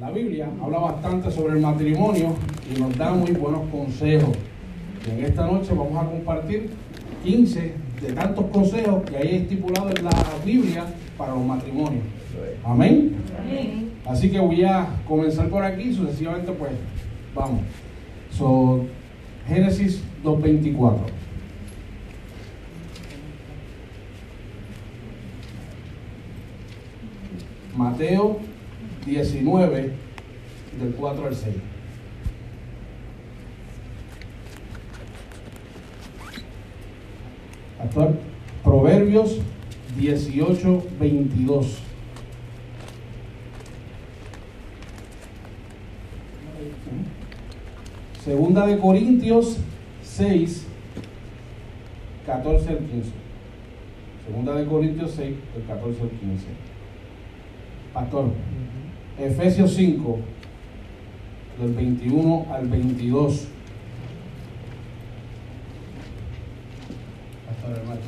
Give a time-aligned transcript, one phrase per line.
[0.00, 2.34] La Biblia habla bastante sobre el matrimonio
[2.68, 4.36] y nos da muy buenos consejos.
[5.06, 6.70] Y en esta noche vamos a compartir
[7.22, 10.10] 15 de tantos consejos que hay estipulados en la
[10.44, 10.84] Biblia
[11.16, 12.02] para los matrimonios.
[12.64, 13.18] Amén.
[14.04, 16.72] Así que voy a comenzar por aquí, sucesivamente pues
[17.32, 17.60] vamos.
[18.32, 18.86] So,
[19.46, 20.96] Génesis 2.24.
[27.76, 28.40] Mateo
[29.06, 29.92] 19,
[30.80, 31.54] del 4 al 6.
[37.80, 38.18] Actual,
[38.62, 39.40] Proverbios
[39.98, 41.78] 18, 22.
[48.24, 49.58] Segunda de Corintios
[50.02, 50.66] 6,
[52.24, 53.10] 14 al 15.
[54.26, 56.46] Segunda de Corintios 6, del 14 al 15.
[57.92, 58.30] Pastor,
[59.18, 60.18] Efesios 5,
[61.60, 63.46] del 21 al 22.
[67.46, 68.00] Pastor hermano.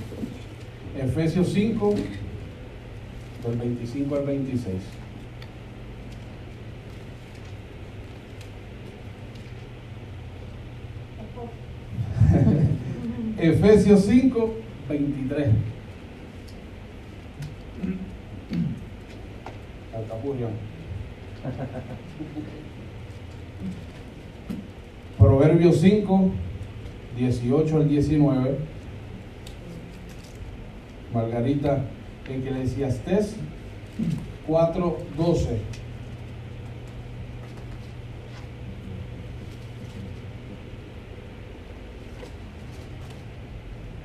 [0.99, 1.95] Efesios 5,
[3.47, 4.75] del 25 al 26.
[13.39, 14.55] Efesios 5,
[14.89, 15.49] 23.
[19.95, 20.76] Alcapurrio.
[25.19, 26.31] Proverbios 5,
[27.17, 28.59] 18 al 19.
[31.13, 31.85] Margarita
[32.29, 33.37] Eclesiastés
[34.47, 35.59] 4, 12.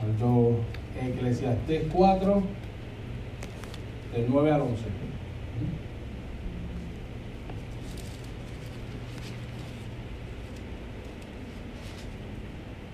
[0.01, 0.55] Alto
[1.01, 2.43] Eclesiastés 4,
[4.13, 4.83] del 9 al 11.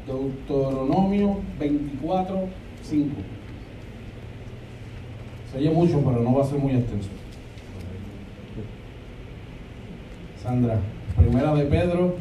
[0.07, 2.47] Deuteronomio 24,
[2.81, 3.15] 5.
[5.51, 7.09] Se oye mucho, pero no va a ser muy extenso.
[10.41, 10.79] Sandra,
[11.17, 12.15] primera de Pedro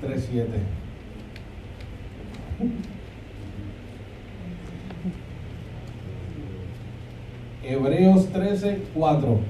[0.00, 0.48] 3, 7.
[7.62, 9.40] Hebreos 13, 4.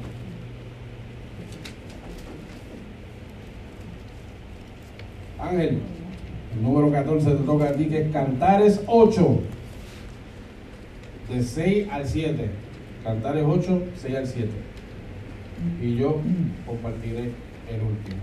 [5.38, 5.80] Ángel,
[6.58, 9.40] el número 14 te toca a ti, que es Cantares 8,
[11.32, 12.50] de 6 al 7.
[13.04, 14.48] Cantares 8, 6 al 7.
[15.82, 16.20] Y yo
[16.66, 17.30] compartiré
[17.70, 18.18] el último.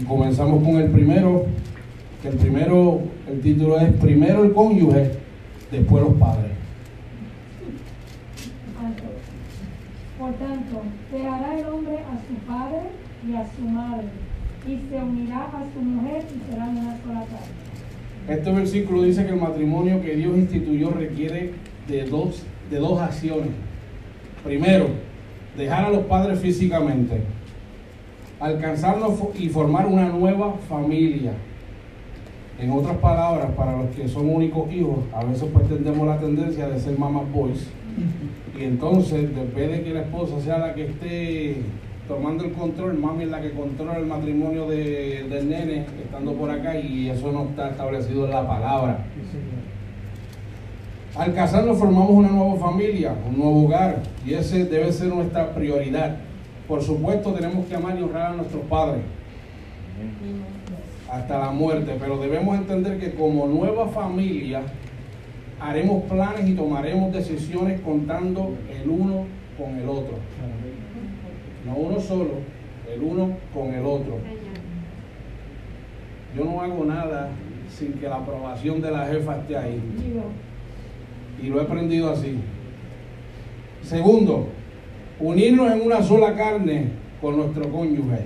[0.00, 1.46] Y comenzamos con el primero,
[2.20, 5.12] que el primero, el título es Primero el cónyuge,
[5.70, 6.50] después los padres.
[10.18, 12.90] Por tanto, dejará el hombre a su padre
[13.26, 14.06] y a su madre,
[14.66, 17.64] y se unirá a su mujer y serán una sola carne.
[18.28, 21.52] Este versículo dice que el matrimonio que Dios instituyó requiere
[21.88, 23.50] de dos, de dos acciones.
[24.42, 24.88] Primero,
[25.56, 27.22] dejar a los padres físicamente,
[28.40, 31.32] alcanzarnos y formar una nueva familia.
[32.58, 36.68] En otras palabras, para los que son únicos hijos, a veces pues tendemos la tendencia
[36.68, 37.68] de ser mamás boys.
[38.58, 41.56] Y entonces, depende de que la esposa sea la que esté
[42.08, 46.50] tomando el control, mami es la que controla el matrimonio de- del nene, estando por
[46.50, 48.98] acá, y eso no está establecido en la palabra.
[51.16, 56.16] Al casarnos formamos una nueva familia, un nuevo hogar, y ese debe ser nuestra prioridad.
[56.68, 59.02] Por supuesto, tenemos que amar y honrar a nuestros padres
[61.10, 64.62] hasta la muerte, pero debemos entender que como nueva familia
[65.60, 69.24] haremos planes y tomaremos decisiones contando el uno
[69.56, 70.16] con el otro.
[71.64, 72.30] No uno solo,
[72.92, 74.18] el uno con el otro.
[76.36, 77.30] Yo no hago nada
[77.68, 79.80] sin que la aprobación de la jefa esté ahí.
[81.42, 82.38] Y lo he aprendido así.
[83.82, 84.48] Segundo,
[85.18, 86.88] unirnos en una sola carne
[87.20, 88.20] con nuestro cónyuge.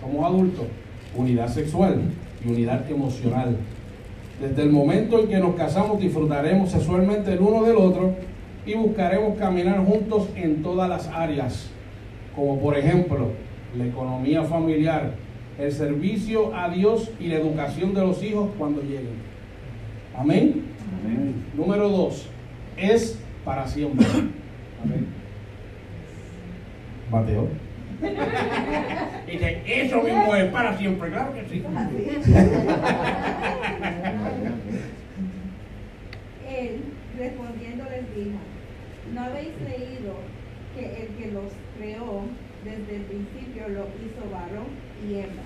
[0.00, 0.66] Somos adultos,
[1.14, 2.00] unidad sexual
[2.44, 3.56] y unidad emocional.
[4.40, 8.14] Desde el momento en que nos casamos disfrutaremos sexualmente el uno del otro
[8.68, 11.70] y buscaremos caminar juntos en todas las áreas,
[12.36, 13.30] como por ejemplo
[13.74, 15.14] la economía familiar,
[15.58, 19.26] el servicio a Dios y la educación de los hijos cuando lleguen.
[20.14, 20.64] Amén.
[21.54, 22.28] Número dos,
[22.76, 24.06] es para siempre.
[24.84, 25.06] Amén.
[27.10, 27.48] Mateo.
[29.26, 31.64] Dice, eso mismo es para siempre, claro que sí.
[36.50, 36.82] Él
[37.18, 38.38] respondiendo les dijo,
[39.14, 40.14] ¿No habéis leído
[40.74, 42.22] que el que los creó
[42.64, 44.68] desde el principio lo hizo varón
[45.06, 45.44] y hembra?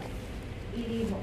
[0.76, 1.16] Y dijo,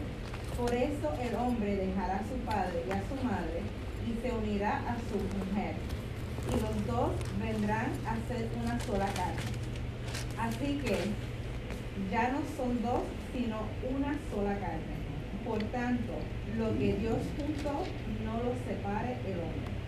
[0.57, 3.61] por eso el hombre dejará a su padre y a su madre
[4.07, 5.75] y se unirá a su mujer,
[6.47, 9.59] y los dos vendrán a ser una sola carne.
[10.39, 10.97] Así que
[12.11, 13.01] ya no son dos,
[13.33, 13.57] sino
[13.95, 14.97] una sola carne.
[15.45, 16.13] Por tanto,
[16.57, 17.83] lo que Dios juntó,
[18.23, 19.79] no lo separe el hombre.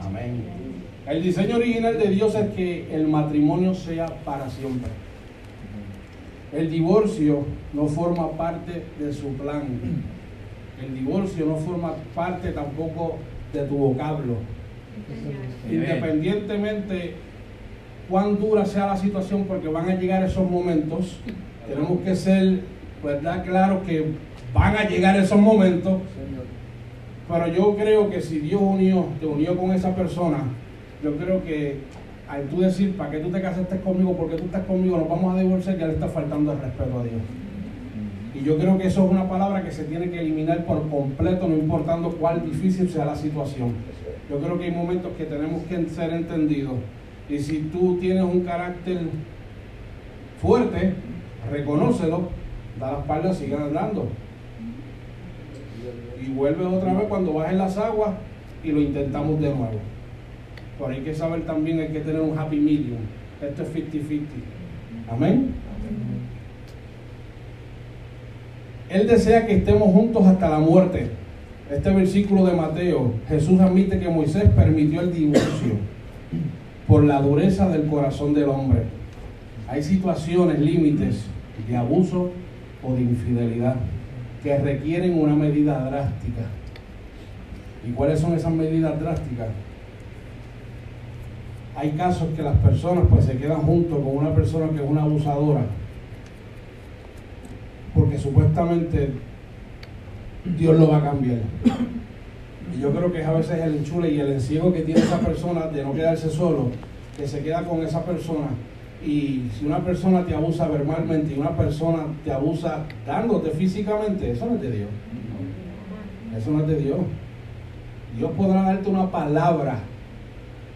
[0.00, 0.77] Amén.
[1.08, 4.90] El diseño original de Dios es que el matrimonio sea para siempre.
[6.52, 9.64] El divorcio no forma parte de su plan.
[10.82, 13.16] El divorcio no forma parte tampoco
[13.54, 14.34] de tu vocablo.
[15.70, 17.14] Independientemente
[18.08, 21.20] cuán dura sea la situación, porque van a llegar esos momentos,
[21.66, 22.60] tenemos que ser,
[23.02, 23.44] ¿verdad?
[23.44, 24.12] Claro que
[24.52, 26.00] van a llegar esos momentos,
[27.28, 30.44] pero yo creo que si Dios unió, te unió con esa persona,
[31.02, 31.78] yo creo que
[32.28, 34.14] al tú decir, ¿para qué tú te casaste conmigo?
[34.16, 34.98] porque tú estás conmigo?
[34.98, 37.22] Nos vamos a divorciar, ya le está faltando el respeto a Dios.
[38.34, 41.48] Y yo creo que eso es una palabra que se tiene que eliminar por completo,
[41.48, 43.74] no importando cuál difícil sea la situación.
[44.30, 46.74] Yo creo que hay momentos que tenemos que ser entendidos.
[47.28, 49.00] Y si tú tienes un carácter
[50.40, 50.94] fuerte,
[51.50, 52.28] reconócelo,
[52.78, 54.08] da las espalda, sigue andando.
[56.20, 58.10] Y vuelve otra vez cuando bajen las aguas
[58.62, 59.80] y lo intentamos de nuevo.
[60.78, 62.98] Pero hay que saber también, hay que tener un happy medium.
[63.42, 64.20] Esto es 50-50.
[65.10, 65.54] Amén.
[68.88, 71.10] Él desea que estemos juntos hasta la muerte.
[71.70, 75.74] Este versículo de Mateo, Jesús admite que Moisés permitió el divorcio
[76.86, 78.84] por la dureza del corazón del hombre.
[79.68, 81.26] Hay situaciones, límites
[81.68, 82.30] de abuso
[82.82, 83.76] o de infidelidad
[84.42, 86.46] que requieren una medida drástica.
[87.86, 89.48] ¿Y cuáles son esas medidas drásticas?
[91.78, 95.02] Hay casos que las personas pues se quedan juntos con una persona que es una
[95.02, 95.62] abusadora
[97.94, 99.10] porque supuestamente
[100.56, 101.38] Dios lo va a cambiar.
[102.74, 105.18] Y yo creo que es a veces el enchule y el enciego que tiene esa
[105.18, 106.70] persona de no quedarse solo,
[107.16, 108.48] que se queda con esa persona.
[109.04, 114.46] Y si una persona te abusa verbalmente y una persona te abusa dándote físicamente, eso
[114.46, 114.88] no es de Dios.
[116.36, 116.98] Eso no es de Dios.
[118.16, 119.78] Dios podrá darte una palabra,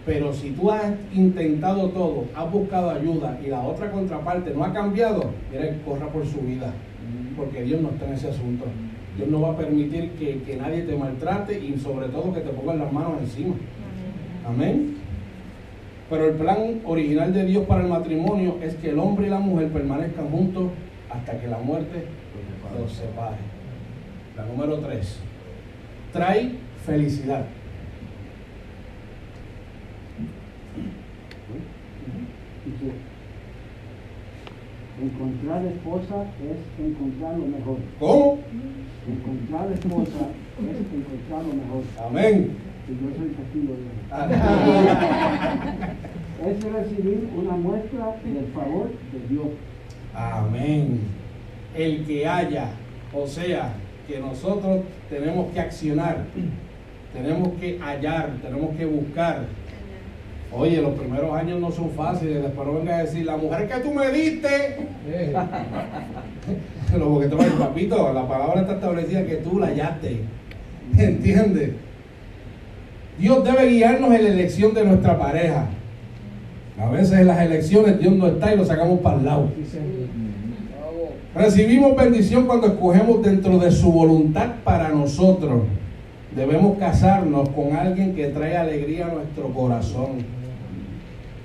[0.04, 4.72] pero si tú has intentado todo, has buscado ayuda y la otra contraparte no ha
[4.72, 6.72] cambiado, mira, corra por su vida
[7.36, 8.64] porque Dios no está en ese asunto.
[9.16, 12.78] Dios no va a permitir que, nadie te maltrate y sobre todo que te pongan
[12.78, 13.54] las manos encima.
[14.46, 14.96] Amén.
[16.08, 19.38] Pero el plan original de Dios para el matrimonio es que el hombre y la
[19.38, 20.70] mujer permanezcan juntos
[21.10, 22.04] hasta que la muerte
[22.78, 23.36] los separe.
[24.36, 25.18] La número tres.
[26.12, 26.52] Trae
[26.86, 27.44] felicidad.
[35.00, 37.78] Encontrar esposa es encontrar lo mejor.
[37.98, 38.38] ¿Cómo?
[39.08, 40.28] Encontrar esposa
[40.60, 41.82] es encontrar lo mejor.
[42.06, 42.56] Amén.
[42.88, 43.98] Y yo soy testigo de eso.
[46.46, 49.48] es recibir una muestra del favor de Dios.
[50.14, 51.00] Amén.
[51.74, 52.68] El que haya,
[53.14, 53.74] o sea,
[54.06, 56.24] que nosotros tenemos que accionar,
[57.12, 59.46] tenemos que hallar, tenemos que buscar
[60.54, 63.80] Oye, los primeros años no son fáciles, después no venga a decir, la mujer que
[63.80, 64.48] tú me diste.
[66.98, 70.20] Lo porque te papito, la palabra está establecida que tú la hallaste.
[70.98, 71.70] ¿Entiendes?
[73.18, 75.68] Dios debe guiarnos en la elección de nuestra pareja.
[76.78, 79.48] A veces en las elecciones Dios no está y lo sacamos para el lado.
[81.34, 85.62] Recibimos bendición cuando escogemos dentro de su voluntad para nosotros.
[86.36, 90.41] Debemos casarnos con alguien que trae alegría a nuestro corazón.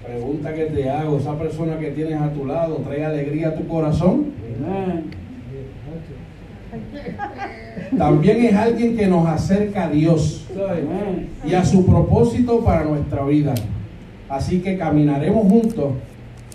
[0.07, 3.67] Pregunta que te hago, esa persona que tienes a tu lado, ¿trae alegría a tu
[3.67, 4.27] corazón?
[7.97, 10.47] También es alguien que nos acerca a Dios
[11.45, 13.53] y a su propósito para nuestra vida.
[14.29, 15.91] Así que caminaremos juntos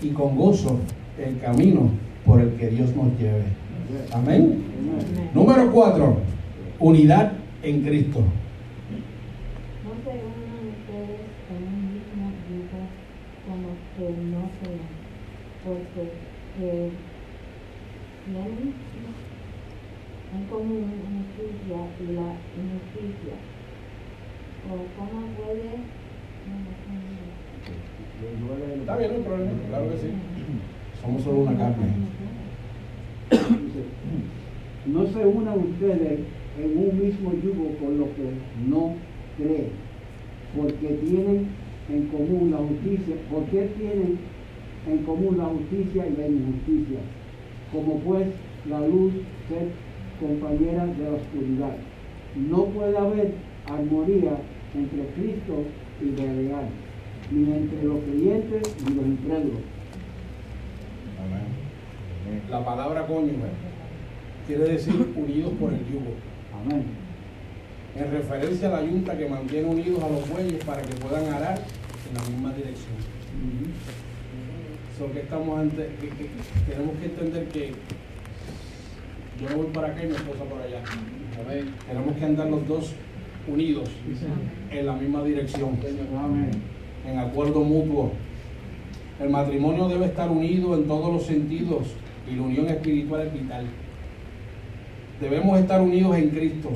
[0.03, 0.79] y con gozo
[1.23, 1.91] el camino
[2.25, 3.45] por el que Dios nos lleve.
[4.13, 4.63] Amén.
[5.35, 6.17] Número cuatro,
[6.79, 7.33] unidad
[7.63, 8.21] en Cristo.
[14.11, 14.85] No sea,
[15.65, 16.03] porque
[16.61, 16.91] eh,
[18.25, 18.75] tienen
[20.35, 20.91] en común
[21.37, 23.37] justicia y la injusticia.
[24.69, 26.03] ¿O cómo puede?
[28.81, 30.09] Está bien, no hay problema, claro que sí.
[31.01, 31.87] Somos solo una carne.
[34.87, 36.21] No se unan ustedes
[36.59, 38.31] en un mismo yugo con lo que
[38.69, 38.95] no
[39.37, 39.71] creen,
[40.57, 41.49] porque tienen
[41.89, 43.17] en común la justicia?
[43.31, 44.19] ¿Por qué tienen
[44.89, 46.99] en común la justicia y la injusticia?
[47.73, 48.27] Como pues
[48.69, 49.12] la luz
[49.49, 49.69] ser
[50.21, 51.77] compañera de la oscuridad.
[52.37, 53.35] No puede haber
[53.67, 54.37] armonía
[54.75, 55.65] entre Cristo
[56.01, 56.67] y Belial,
[57.31, 59.61] ni entre los creyentes y los incrédulos.
[61.19, 62.43] Amén.
[62.51, 63.51] La palabra cónyuge
[64.47, 66.15] quiere decir unidos por el yugo.
[66.61, 67.02] Amén.
[67.95, 71.59] En referencia a la yunta que mantiene unidos a los bueyes para que puedan arar
[71.59, 72.93] en la misma dirección.
[75.13, 75.89] Que estamos ante,
[76.69, 77.73] tenemos que entender que
[79.41, 80.81] yo no voy para acá y mi esposa por allá.
[81.89, 82.93] Tenemos que andar los dos
[83.49, 83.91] unidos
[84.71, 85.77] en la misma dirección,
[87.05, 88.13] en acuerdo mutuo.
[89.21, 91.89] El matrimonio debe estar unido en todos los sentidos
[92.31, 93.67] y la unión espiritual es vital.
[95.21, 96.71] Debemos estar unidos en Cristo,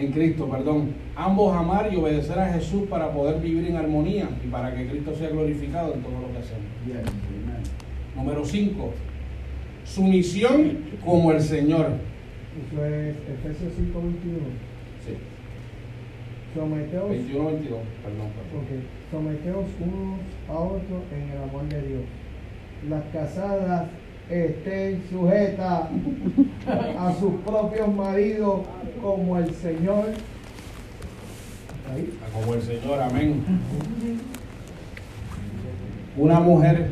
[0.00, 0.94] en Cristo, perdón.
[1.14, 5.14] Ambos amar y obedecer a Jesús para poder vivir en armonía y para que Cristo
[5.14, 6.64] sea glorificado en todo lo que hacemos.
[6.84, 7.62] Bien, amén.
[8.16, 8.92] Número 5.
[9.84, 11.86] Sumisión como el Señor.
[12.50, 14.38] Eso es Efesios 5:21.
[15.04, 15.14] Sí.
[16.54, 18.28] Someteos, 21, 22, perdón.
[18.34, 18.64] perdón.
[18.64, 22.02] ok, someteos unos a otros en el amor de Dios.
[22.88, 23.88] Las casadas
[24.30, 25.88] estén sujetas
[26.98, 28.60] a sus propios maridos
[29.02, 30.06] como el Señor.
[31.92, 32.18] Ahí.
[32.32, 33.42] Como el Señor, amén.
[36.16, 36.90] Una mujer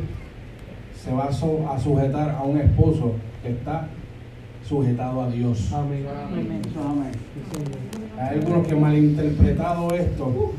[1.01, 3.87] se va a, sujetar a un esposo que está
[4.67, 5.71] sujetado a Dios.
[5.73, 6.05] Amén.
[8.19, 10.53] Hay algunos que han malinterpretado esto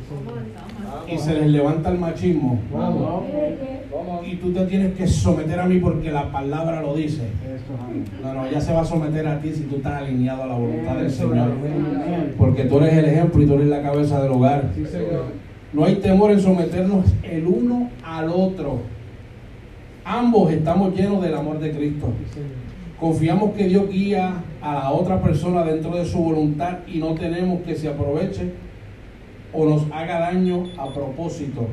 [1.07, 2.59] y se les levanta el machismo.
[2.73, 3.25] Vamos.
[4.27, 7.23] Y tú te tienes que someter a mí porque la palabra lo dice.
[8.23, 10.55] No, no, ella se va a someter a ti si tú estás alineado a la
[10.55, 11.51] voluntad del Señor.
[12.39, 14.71] Porque tú eres el ejemplo y tú eres la cabeza del hogar.
[15.73, 18.81] No hay temor en someternos el uno al otro.
[20.05, 22.09] Ambos estamos llenos del amor de Cristo.
[22.99, 27.63] Confiamos que Dios guía a la otra persona dentro de su voluntad y no tenemos
[27.63, 28.53] que se aproveche
[29.53, 31.67] o nos haga daño a propósito.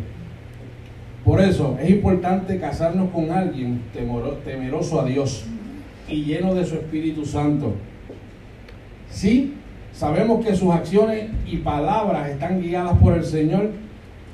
[1.28, 3.82] Por eso es importante casarnos con alguien
[4.46, 5.44] temeroso a Dios
[6.08, 7.74] y lleno de su Espíritu Santo.
[9.10, 9.56] Sí,
[9.92, 13.72] sabemos que sus acciones y palabras están guiadas por el Señor.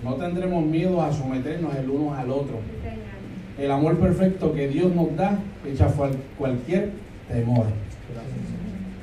[0.04, 2.60] No tendremos miedo a someternos el uno al otro.
[3.58, 5.92] El amor perfecto que Dios nos da echa
[6.38, 6.92] cualquier
[7.28, 7.66] temor.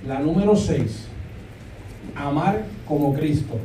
[0.06, 1.08] La número 6.
[2.14, 3.58] Amar como Cristo.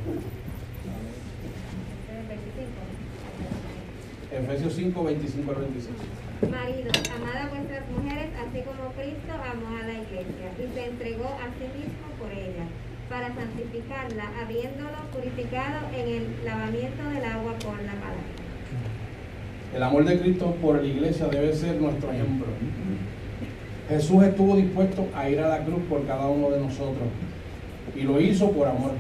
[4.35, 5.95] Efesios 5, 25 al 26.
[6.51, 11.25] Maridos, amad a vuestras mujeres así como Cristo amó a la iglesia y se entregó
[11.25, 12.67] a sí mismo por ella,
[13.09, 18.35] para santificarla, habiéndolo purificado en el lavamiento del agua por la palabra.
[19.73, 22.47] El amor de Cristo por la iglesia debe ser nuestro ejemplo.
[23.87, 27.07] Jesús estuvo dispuesto a ir a la cruz por cada uno de nosotros
[27.95, 28.91] y lo hizo por amor.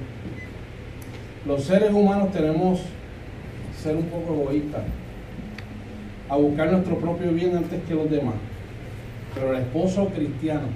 [1.45, 4.83] Los seres humanos tenemos que ser un poco egoístas,
[6.29, 8.35] a buscar nuestro propio bien antes que los demás.
[9.33, 10.67] Pero el esposo cristiano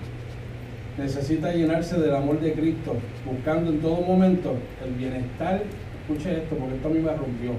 [0.98, 5.64] necesita llenarse del amor de Cristo, buscando en todo momento el bienestar.
[6.02, 7.52] Escuche esto, porque esto a mí me rompió.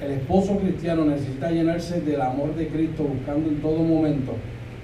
[0.00, 4.34] El esposo cristiano necesita llenarse del amor de Cristo, buscando en todo momento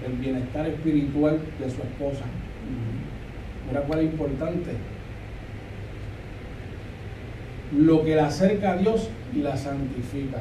[0.06, 2.24] el bienestar espiritual de su esposa.
[3.68, 4.70] Mira cuál es importante.
[7.76, 10.38] Lo que la acerca a Dios y la santifica.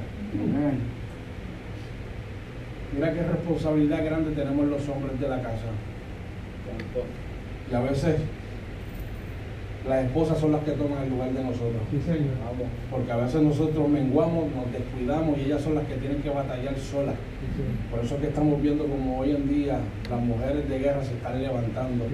[2.93, 5.71] Mira qué responsabilidad grande tenemos los hombres de la casa.
[7.71, 8.17] Y a veces
[9.87, 11.81] las esposas son las que toman el lugar de nosotros.
[11.89, 12.35] Sí, Señor.
[12.91, 16.77] Porque a veces nosotros menguamos, nos descuidamos y ellas son las que tienen que batallar
[16.77, 17.15] solas.
[17.15, 17.63] Sí.
[17.89, 21.13] Por eso es que estamos viendo como hoy en día las mujeres de guerra se
[21.13, 22.05] están levantando.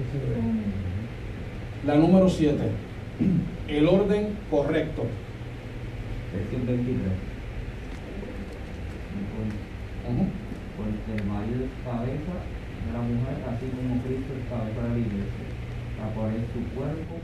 [1.86, 2.56] La número 7,
[3.68, 5.04] el orden correcto.
[6.32, 6.98] Versión 23.
[10.08, 10.24] Ujú.
[10.76, 12.34] Porque el marido es cabeza
[12.86, 15.46] de la mujer, así como Cristo es cabeza de la iglesia,
[16.00, 17.14] la cual es su cuerpo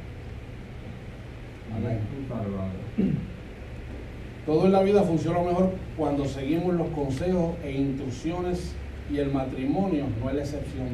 [1.70, 1.98] y Amén.
[1.98, 2.84] es su salvador.
[4.46, 8.74] Todo en la vida funciona mejor cuando seguimos los consejos e instrucciones
[9.10, 10.88] y el matrimonio no es la excepción.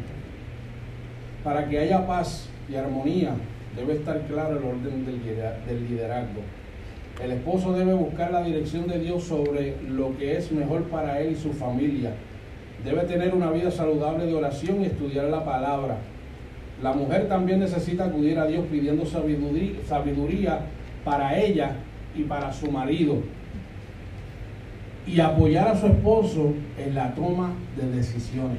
[1.43, 3.35] Para que haya paz y armonía
[3.77, 6.41] debe estar claro el orden del lidera- del liderazgo.
[7.23, 11.33] El esposo debe buscar la dirección de Dios sobre lo que es mejor para él
[11.33, 12.13] y su familia.
[12.85, 15.99] Debe tener una vida saludable de oración y estudiar la palabra.
[16.83, 20.61] La mujer también necesita acudir a Dios pidiendo sabiduría, sabiduría
[21.05, 21.73] para ella
[22.17, 23.19] y para su marido.
[25.07, 28.59] Y apoyar a su esposo en la toma de decisiones.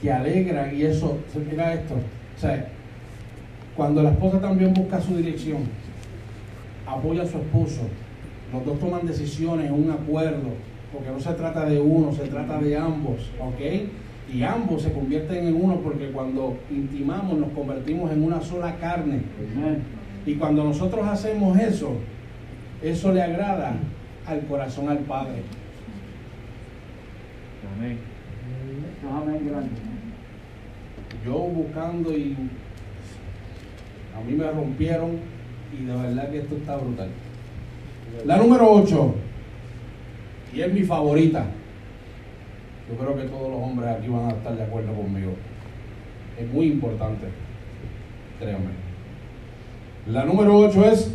[0.00, 1.18] Que alegran y eso,
[1.50, 1.94] mira esto.
[2.38, 2.68] O sea,
[3.76, 5.62] cuando la esposa también busca su dirección,
[6.86, 7.80] apoya a su esposo,
[8.52, 10.50] los dos toman decisiones, un acuerdo,
[10.92, 13.60] porque no se trata de uno, se trata de ambos, ¿ok?
[14.32, 19.22] Y ambos se convierten en uno porque cuando intimamos nos convertimos en una sola carne.
[20.24, 21.96] Y cuando nosotros hacemos eso,
[22.84, 23.72] eso le agrada
[24.26, 25.42] al corazón al Padre.
[27.76, 27.98] Amén.
[29.10, 29.87] Amén, grande.
[31.24, 32.36] Yo buscando y
[34.16, 35.18] a mí me rompieron
[35.72, 37.08] y de verdad que esto está brutal.
[38.24, 39.14] La número 8,
[40.54, 41.44] y es mi favorita.
[42.88, 45.32] Yo creo que todos los hombres aquí van a estar de acuerdo conmigo.
[46.38, 47.26] Es muy importante,
[48.38, 48.70] créanme.
[50.06, 51.14] La número 8 es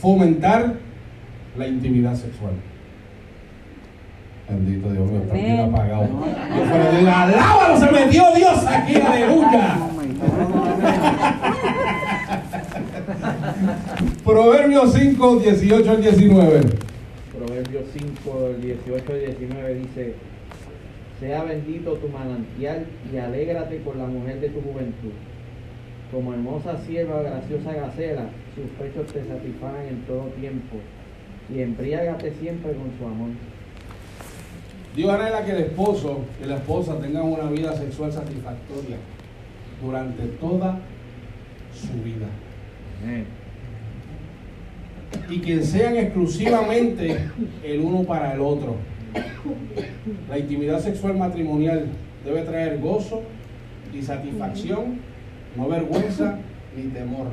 [0.00, 0.74] fomentar
[1.58, 2.52] la intimidad sexual.
[4.48, 6.04] Bendito Dios mío, está bien apagado.
[6.04, 9.78] Yo fuera de la alábalo, se metió Dios aquí, aleluya.
[14.24, 16.60] Proverbios 5, 18 al 19.
[17.36, 20.14] Proverbios 5, 18 y 19 dice,
[21.20, 25.12] sea bendito tu manantial y alégrate con la mujer de tu juventud.
[26.10, 30.76] Como hermosa sierva, graciosa gacela, sus pechos te satisfagan en todo tiempo
[31.48, 33.30] y embriágate siempre con su amor.
[34.94, 38.96] Dios anhela que el esposo y la esposa tengan una vida sexual satisfactoria
[39.82, 40.78] durante toda
[41.74, 42.26] su vida.
[45.30, 47.18] Y que sean exclusivamente
[47.64, 48.76] el uno para el otro.
[50.28, 51.86] La intimidad sexual matrimonial
[52.24, 53.22] debe traer gozo
[53.94, 54.98] y satisfacción,
[55.56, 56.38] no vergüenza
[56.76, 57.28] ni temor.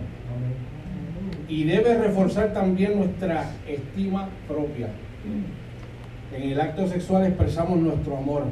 [1.50, 4.88] Y debe reforzar también nuestra estima propia.
[6.36, 8.44] En el acto sexual expresamos nuestro amor,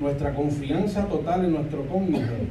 [0.00, 2.46] nuestra confianza total en nuestro cónyuge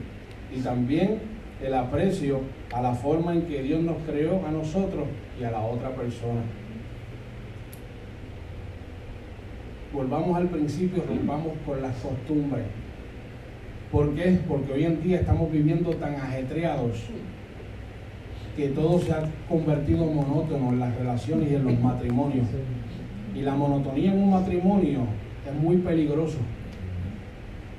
[0.56, 1.20] y también
[1.64, 5.08] el aprecio a la forma en que Dios nos creó a nosotros
[5.40, 6.42] y a la otra persona.
[9.92, 12.66] Volvamos al principio, rompamos con las costumbres.
[13.92, 14.40] ¿Por qué?
[14.48, 17.00] Porque hoy en día estamos viviendo tan ajetreados
[18.56, 22.48] que todo se ha convertido monótono en las relaciones y en los matrimonios.
[23.36, 25.02] Y la monotonía en un matrimonio
[25.46, 26.38] es muy peligroso.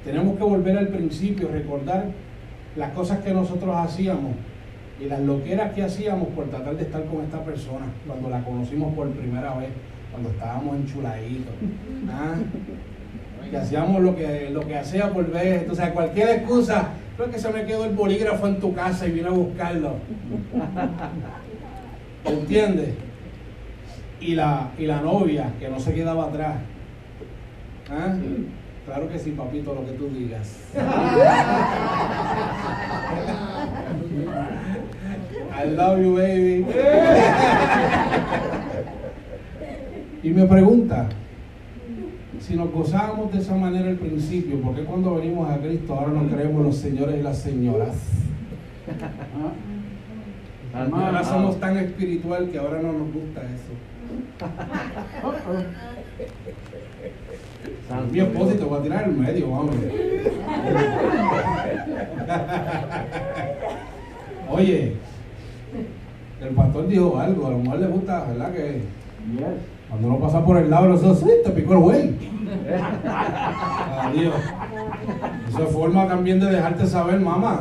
[0.04, 2.06] Tenemos que volver al principio, recordar
[2.76, 4.32] las cosas que nosotros hacíamos
[5.00, 8.94] y las loqueras que hacíamos por tratar de estar con esta persona cuando la conocimos
[8.94, 9.70] por primera vez,
[10.10, 11.54] cuando estábamos enchuladitos.
[12.10, 12.34] ¿ah?
[13.50, 17.50] Que hacíamos lo que, lo que hacía por ver, entonces cualquier excusa, creo que se
[17.50, 19.94] me quedó el bolígrafo en tu casa y vine a buscarlo.
[22.24, 22.90] ¿Entiendes?
[24.20, 26.56] Y la, y la novia que no se quedaba atrás.
[27.90, 28.14] ¿Ah?
[28.86, 30.60] Claro que sí, papito, lo que tú digas.
[35.58, 36.66] I love you, baby.
[40.22, 41.08] y me pregunta,
[42.40, 46.12] si nos gozábamos de esa manera al principio, ¿por qué cuando venimos a Cristo ahora
[46.12, 47.96] nos creemos los señores y las señoras?
[50.72, 53.72] Ahora somos tan espiritual que ahora no nos gusta eso.
[58.10, 59.74] Mi esposo y te voy a tirar en medio, vamos.
[64.50, 64.96] Oye,
[66.40, 68.52] el pastor dijo algo, a la mujer le gusta, ¿verdad?
[68.52, 68.82] Que
[69.88, 72.14] cuando uno pasa por el lado, dos, sí, te picó el güey.
[74.00, 74.34] Adiós.
[75.48, 77.60] Eso es forma también de dejarte saber, mamá.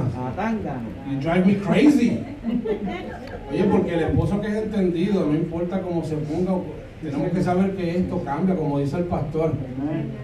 [1.09, 2.23] You drive me crazy.
[3.51, 6.53] Oye, porque el esposo que es entendido, no importa cómo se ponga,
[7.05, 9.53] tenemos que saber que esto cambia, como dice el pastor.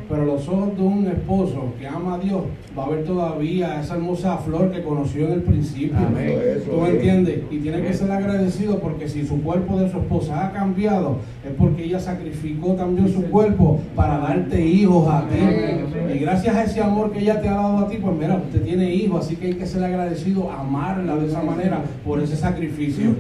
[0.09, 2.41] Pero los ojos de un esposo que ama a Dios
[2.77, 5.97] va a ver todavía esa hermosa flor que conoció en el principio.
[5.97, 6.61] Amén.
[6.69, 7.39] ¿Tú me entiendes?
[7.49, 11.53] Y tiene que ser agradecido porque si su cuerpo de su esposa ha cambiado, es
[11.57, 16.13] porque ella sacrificó también su cuerpo para darte hijos a ti.
[16.13, 18.63] Y gracias a ese amor que ella te ha dado a ti, pues mira, usted
[18.63, 23.15] tiene hijos, así que hay que ser agradecido, amarla de esa manera por ese sacrificio.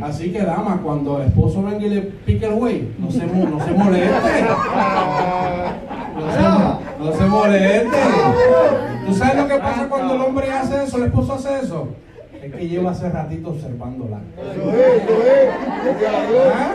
[0.00, 3.64] Así que, dama, cuando el esposo venga y le pique güey, no se, mo- no
[3.64, 4.12] se moleste.
[6.14, 6.42] No se,
[7.04, 7.96] no se moleste.
[9.06, 11.88] ¿Tú sabes lo que pasa cuando el hombre hace eso, el esposo hace eso?
[12.42, 14.18] Es que lleva hace ratito observándola.
[16.54, 16.74] ¿Ah?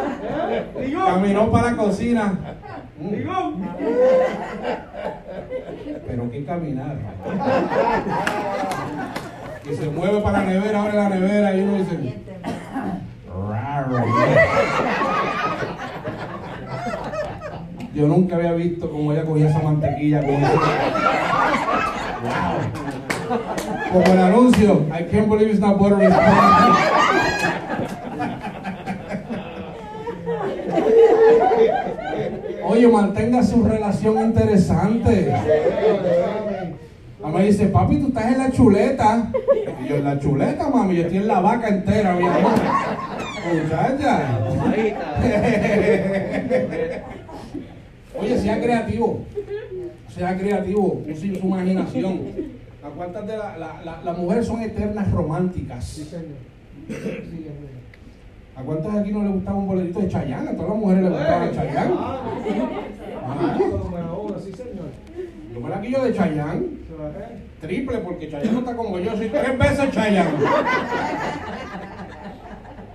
[1.06, 2.34] Caminó para la cocina.
[6.08, 6.96] Pero qué caminar.
[9.72, 12.16] Y se mueve para la nevera, abre la nevera y uno dice,
[13.50, 13.98] "Raro".
[17.98, 20.54] Yo nunca había visto cómo ella cogía esa mantequilla con ese-
[22.24, 23.92] Wow.
[23.92, 26.16] Como el anuncio, I can't believe it's not butter, it's
[32.64, 35.34] Oye, mantenga su relación interesante.
[37.20, 39.32] Mamá dice, papi, tú estás en la chuleta.
[39.84, 42.52] Y yo, en la chuleta, mami, yo estoy en la vaca entera, mi amor.
[43.64, 44.40] Muchacha.
[48.20, 49.22] Oye, sea creativo.
[50.10, 52.22] Sea creativo, use su imaginación.
[52.84, 55.84] ¿A cuántas de la- la- la- las mujeres son eternas románticas?
[55.86, 56.38] Sí, señor.
[58.56, 60.50] ¿A cuántos aquí no les gustaba un bolerito de Chayanne?
[60.50, 61.94] A todas las mujeres les gustaba Chayanne.
[62.00, 63.58] Ah,
[64.44, 64.90] sí, señor.
[65.54, 66.66] yo me la quillo de Chayanne.
[67.62, 70.32] Triple, porque Chayanne no está como yo, soy tres veces Chayanne.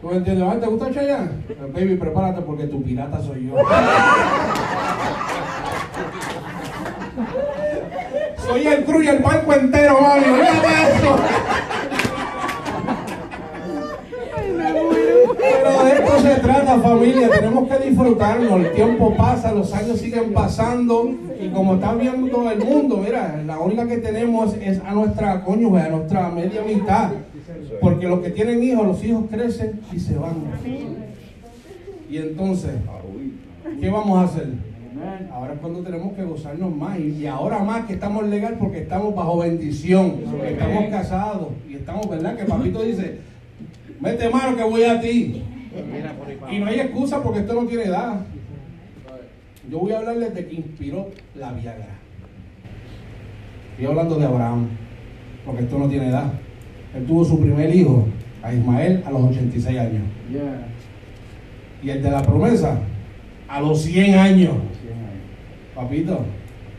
[0.01, 0.61] ¿Tú me entiendes?
[0.61, 1.31] ¿Te gusta Chayanne?
[1.73, 3.55] Baby, prepárate porque tu pirata soy yo.
[8.53, 10.25] Soy el cruz y el barco entero, mami.
[10.25, 11.17] De eso.
[15.39, 17.31] Pero de esto se trata, familia.
[17.31, 18.61] Tenemos que disfrutarnos.
[18.61, 21.11] El tiempo pasa, los años siguen pasando.
[21.41, 25.81] Y como está viendo el mundo, mira, la única que tenemos es a nuestra cónyuge,
[25.81, 27.11] a nuestra media mitad.
[27.81, 30.35] Porque los que tienen hijos, los hijos crecen y se van.
[32.11, 32.73] Y entonces,
[33.81, 34.72] ¿qué vamos a hacer?
[35.33, 36.99] Ahora es cuando tenemos que gozarnos más.
[36.99, 40.21] Y ahora más que estamos legal porque estamos bajo bendición.
[40.45, 41.49] Estamos casados.
[41.69, 42.37] Y estamos, ¿verdad?
[42.37, 43.19] Que papito dice,
[44.01, 45.43] mete mano que voy a ti.
[46.41, 48.21] Para Y no hay excusa porque esto no tiene edad.
[49.71, 51.87] Yo voy a hablarles de que inspiró la Viagra.
[53.71, 54.69] Estoy hablando de Abraham,
[55.47, 56.33] porque esto no tiene edad.
[56.95, 58.07] Él tuvo su primer hijo,
[58.43, 60.03] a Ismael, a los 86 años.
[61.83, 62.81] Y el de la promesa,
[63.49, 64.55] a los 100 años.
[65.75, 66.21] Papito,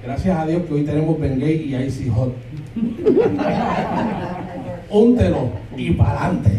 [0.03, 2.35] gracias a Dios que hoy tenemos Bengay y Icy Hot.
[4.91, 6.51] Úntelo y pa'lante.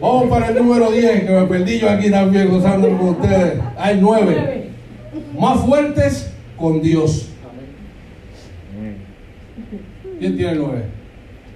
[0.00, 3.60] Vamos para el número 10, que me perdí yo aquí también gozando con ustedes.
[3.76, 4.70] Hay 9.
[5.36, 7.30] Más fuertes con Dios.
[10.20, 10.84] ¿Quién tiene el 9?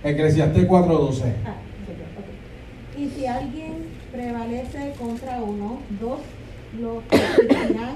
[0.03, 1.23] Eclesiastés 4:12.
[2.99, 3.75] Y si alguien
[4.13, 6.19] prevalece contra uno, dos
[6.81, 7.95] lo constituirán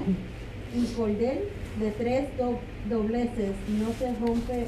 [0.75, 1.39] y cordel
[1.79, 4.65] de tres do- dobleces no se rompe.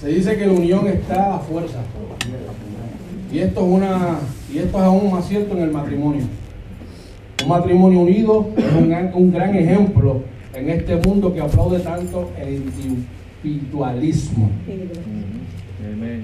[0.00, 1.80] Se dice que la unión está a fuerza.
[3.32, 4.18] Y esto es una
[4.52, 6.22] y esto es aún más cierto en el matrimonio.
[7.42, 10.22] Un matrimonio unido es un gran, un gran ejemplo
[10.54, 12.62] en este mundo que aplaude tanto el
[13.44, 14.50] individualismo.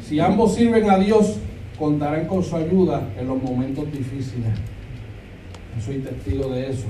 [0.06, 1.36] Si ambos sirven a Dios,
[1.78, 4.48] contarán con su ayuda en los momentos difíciles.
[5.76, 6.86] Yo soy testigo de eso.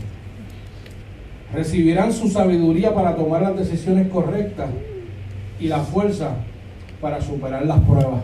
[1.52, 4.68] Recibirán su sabiduría para tomar las decisiones correctas
[5.60, 6.36] y la fuerza
[7.00, 8.22] para superar las pruebas.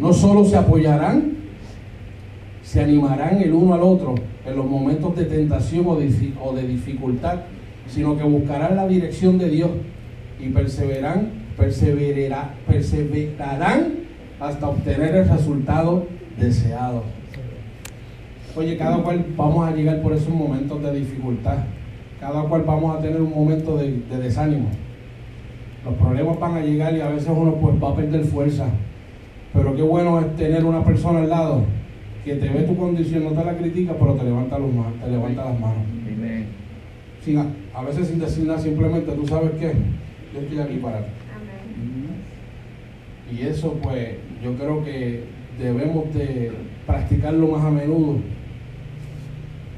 [0.00, 1.36] No solo se apoyarán,
[2.62, 7.40] se animarán el uno al otro en los momentos de tentación o de, dificultad,
[7.88, 9.70] sino que buscarán la dirección de Dios
[10.40, 13.95] y perseverarán, perseverará- perseverarán
[14.40, 16.06] hasta obtener el resultado
[16.38, 17.02] deseado.
[18.56, 21.58] Oye, cada cual vamos a llegar por esos momentos de dificultad.
[22.20, 24.68] Cada cual vamos a tener un momento de, de desánimo.
[25.84, 28.66] Los problemas van a llegar y a veces uno pues va a perder fuerza.
[29.52, 31.64] Pero qué bueno es tener una persona al lado
[32.24, 34.70] que te ve tu condición, no te la critica, pero te levanta, los
[35.00, 35.84] te levanta las manos.
[37.24, 39.72] Sin, a a veces sin decir nada, simplemente tú sabes qué,
[40.32, 41.12] yo estoy aquí para ti.
[43.32, 45.24] Y eso pues yo creo que
[45.58, 46.52] debemos de
[46.86, 48.18] practicarlo más a menudo.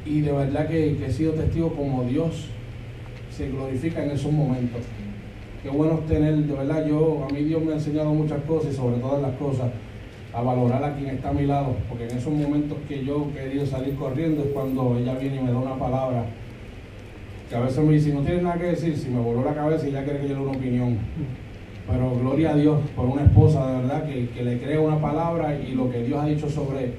[0.04, 2.46] Y de verdad que, he sido testigo como Dios
[3.30, 4.82] se glorifica en esos momentos.
[5.62, 8.76] Qué bueno tener, de verdad, yo, a mí Dios me ha enseñado muchas cosas y
[8.76, 9.70] sobre todas las cosas,
[10.32, 13.38] a valorar a quien está a mi lado, porque en esos momentos que yo he
[13.38, 16.26] querido salir corriendo es cuando ella viene y me da una palabra,
[17.48, 19.86] que a veces me dice, no tienes nada que decir, si me voló la cabeza
[19.86, 20.98] y ella quiere que yo le dé una opinión.
[21.90, 25.58] Pero gloria a Dios por una esposa de verdad que, que le cree una palabra
[25.58, 26.92] y lo que Dios ha dicho sobre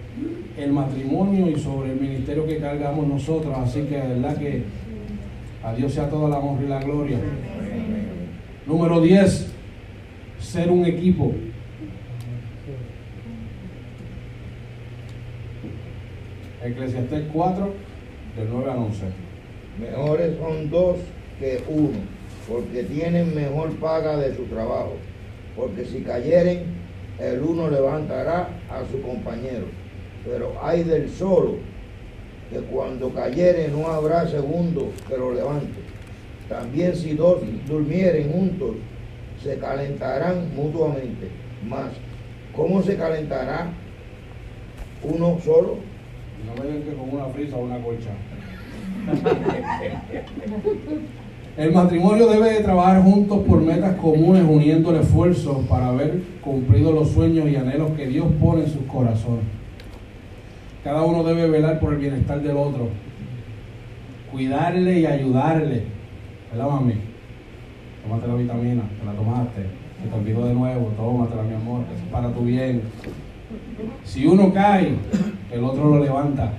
[0.58, 3.56] el matrimonio y sobre el ministerio que cargamos nosotros.
[3.56, 4.64] Así que de verdad que
[5.64, 7.20] a Dios sea toda la honra y la gloria.
[8.66, 9.52] Número 10,
[10.40, 11.34] ser un equipo.
[16.64, 17.74] Eclesiastés 4,
[18.38, 19.06] del 9 al 11.
[19.80, 20.98] Mejores son dos
[21.40, 22.00] que uno,
[22.50, 24.96] porque tienen mejor paga de su trabajo.
[25.56, 26.64] Porque si cayeren,
[27.20, 29.66] el uno levantará a su compañero.
[30.26, 31.56] Pero hay del solo,
[32.50, 35.80] que cuando cayere no habrá segundo que lo levante.
[36.50, 38.76] También si dos durmieren juntos,
[39.44, 41.30] se calentarán mutuamente.
[41.68, 41.92] Mas,
[42.56, 43.68] ¿cómo se calentará
[45.04, 45.78] uno solo?
[46.46, 48.10] No me digan que con una frisa o una colcha.
[51.58, 56.92] El matrimonio debe de trabajar juntos por metas comunes, uniendo el esfuerzo para haber cumplido
[56.92, 59.44] los sueños y anhelos que Dios pone en sus corazones.
[60.84, 62.88] Cada uno debe velar por el bienestar del otro,
[64.32, 65.84] cuidarle y ayudarle.
[66.52, 66.94] ¿Verdad, mami?
[68.04, 69.62] Tómate la vitamina, te la tomaste,
[70.10, 72.82] te olvidó de nuevo, tómatela, mi amor, que es para tu bien.
[74.06, 74.94] Si uno cae,
[75.52, 76.54] el otro lo levanta.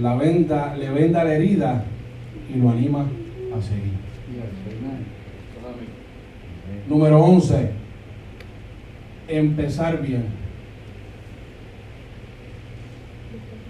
[0.00, 1.84] La venda, le venda la herida
[2.52, 3.06] y lo anima
[3.56, 3.94] a seguir.
[6.88, 7.70] Número 11.
[9.28, 10.24] Empezar bien.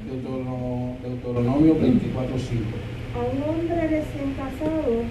[0.06, 2.88] Deuteronomio, Deuteronomio 24.5.
[3.14, 5.02] A un hombre recién casado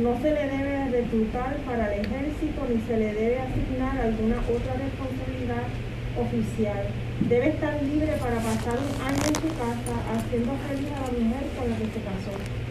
[0.00, 4.74] no se le debe reclutar para el ejército ni se le debe asignar alguna otra
[4.74, 5.68] responsabilidad
[6.16, 6.86] oficial.
[7.28, 11.44] Debe estar libre para pasar un año en su casa haciendo feliz a la mujer
[11.56, 12.61] con la que se casó.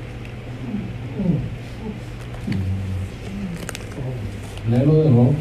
[4.69, 5.34] Léelo de nuevo.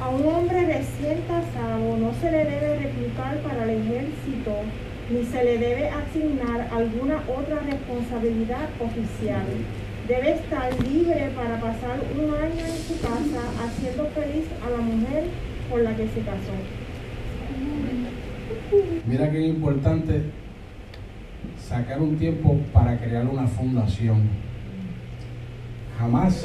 [0.00, 4.52] A un hombre recién casado no se le debe reclutar para el ejército
[5.10, 9.46] ni se le debe asignar alguna otra responsabilidad oficial.
[10.06, 15.24] Debe estar libre para pasar un año en su casa haciendo feliz a la mujer
[15.70, 16.54] con la que se casó.
[19.06, 20.22] Mira es importante
[21.68, 24.22] sacar un tiempo para crear una fundación.
[25.98, 26.42] Jamás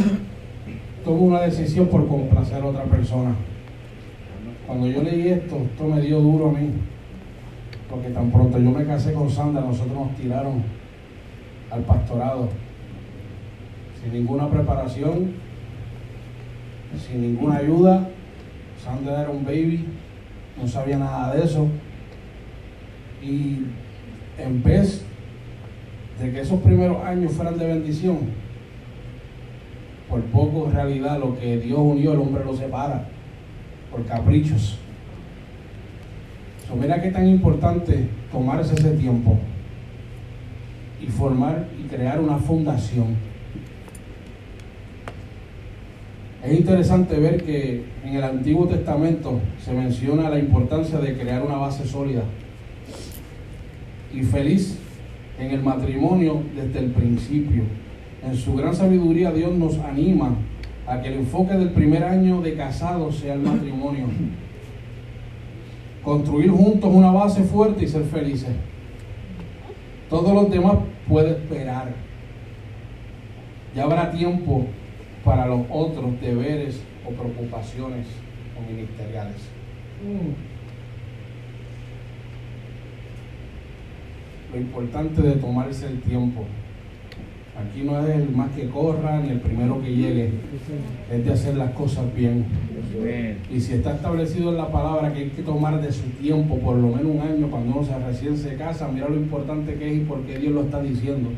[1.05, 3.33] tomo una decisión por complacer a otra persona.
[4.67, 6.71] Cuando yo leí esto, esto me dio duro a mí.
[7.89, 10.61] Porque tan pronto yo me casé con Sandra, nosotros nos tiraron
[11.71, 12.49] al pastorado.
[14.01, 15.31] Sin ninguna preparación,
[16.97, 18.09] sin ninguna ayuda.
[18.83, 19.85] Sandra era un baby,
[20.61, 21.67] no sabía nada de eso.
[23.21, 23.59] Y
[24.37, 25.05] en vez
[26.21, 28.19] de que esos primeros años fueran de bendición,
[30.09, 33.07] por poco en realidad lo que Dios unió, el hombre lo separa,
[33.91, 34.77] por caprichos.
[36.67, 39.39] So, mira qué tan importante tomarse ese tiempo
[41.01, 43.15] y formar y crear una fundación.
[46.43, 51.55] Es interesante ver que en el Antiguo Testamento se menciona la importancia de crear una
[51.55, 52.23] base sólida
[54.13, 54.77] y feliz
[55.39, 57.63] en el matrimonio desde el principio.
[58.23, 60.35] En su gran sabiduría Dios nos anima
[60.87, 64.05] a que el enfoque del primer año de casado sea el matrimonio.
[66.03, 68.51] Construir juntos una base fuerte y ser felices.
[70.09, 70.75] Todos los demás
[71.07, 71.93] puede esperar.
[73.75, 74.65] Ya habrá tiempo
[75.23, 78.07] para los otros deberes o preocupaciones
[78.57, 79.37] o ministeriales.
[84.53, 86.43] Lo importante de tomarse el tiempo.
[87.57, 90.31] Aquí no es el más que corra ni el primero que llegue.
[91.11, 92.45] Es de hacer las cosas bien.
[93.51, 96.75] Y si está establecido en la palabra que hay que tomar de su tiempo, por
[96.75, 99.97] lo menos un año, cuando uno se recién se casa, mira lo importante que es
[99.97, 101.29] y por qué Dios lo está diciendo.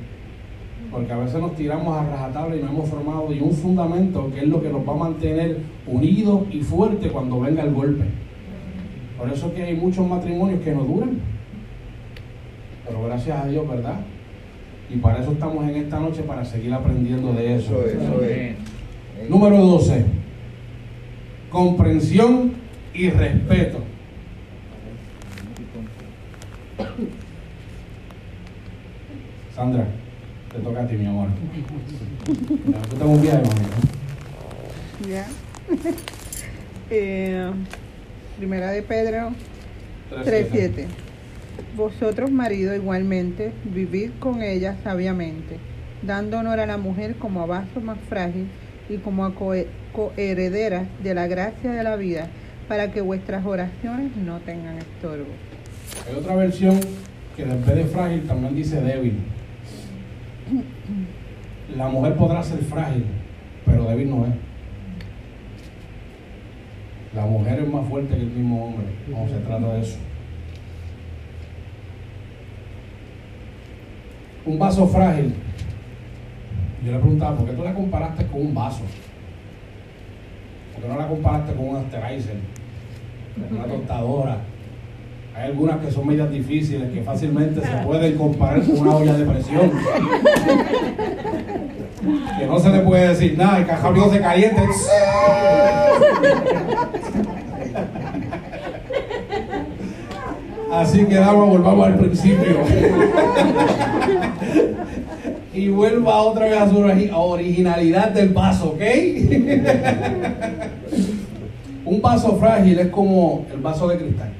[0.91, 4.41] Porque a veces nos tiramos a rajatabla y no hemos formado y un fundamento que
[4.41, 8.03] es lo que nos va a mantener unidos y fuertes cuando venga el golpe.
[9.17, 11.34] Por eso que hay muchos matrimonios que no duran.
[12.85, 13.99] Pero gracias a Dios, ¿verdad?
[14.89, 17.83] Y para eso estamos en esta noche, para seguir aprendiendo de eso.
[17.83, 19.29] Eso es, eso es.
[19.29, 20.05] Número 12.
[21.49, 22.53] Comprensión
[22.93, 23.79] y respeto.
[29.55, 29.85] Sandra,
[30.51, 31.29] te toca a ti, mi amor.
[32.67, 35.11] Ya, Tú tengo un viaje, mami.
[35.11, 35.27] Ya.
[36.91, 37.49] Eh,
[38.37, 39.31] primera de Pedro
[40.11, 40.85] 3.7.
[41.75, 45.57] Vosotros, marido, igualmente, vivid con ella sabiamente,
[46.01, 48.47] dando honor a la mujer como a vaso más frágil
[48.89, 52.27] y como a cohe- coheredera de la gracia de la vida,
[52.67, 55.25] para que vuestras oraciones no tengan estorbo.
[56.07, 56.79] Hay otra versión
[57.35, 59.17] que vez de frágil también dice débil.
[61.75, 63.05] La mujer podrá ser frágil,
[63.65, 64.33] pero débil no es.
[67.13, 69.97] La mujer es más fuerte que el mismo hombre, cuando se trata de eso.
[74.45, 75.33] Un vaso frágil.
[76.83, 78.81] Yo le preguntaba, ¿por qué tú la comparaste con un vaso?
[80.73, 82.35] ¿Por qué no la comparaste con un asterizer?
[83.49, 84.37] Con una tostadora.
[85.35, 89.25] Hay algunas que son medias difíciles que fácilmente se pueden comparar con una olla de
[89.25, 89.71] presión.
[92.39, 94.61] Que no se le puede decir nada, el cajalío se caliente.
[100.75, 102.57] Así que damos, volvamos al principio.
[105.53, 108.81] y vuelva otra vez a su ori- originalidad del vaso, ¿ok?
[111.85, 114.33] Un vaso frágil es como el vaso de cristal.